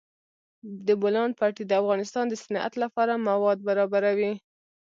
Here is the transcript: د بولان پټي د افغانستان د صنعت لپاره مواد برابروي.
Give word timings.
د 0.87 0.87
بولان 1.01 1.29
پټي 1.39 1.63
د 1.67 1.71
افغانستان 1.81 2.25
د 2.29 2.33
صنعت 2.43 2.73
لپاره 2.83 3.13
مواد 3.27 3.57
برابروي. 3.67 4.31